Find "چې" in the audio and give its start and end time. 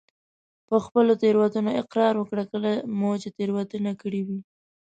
2.81-2.85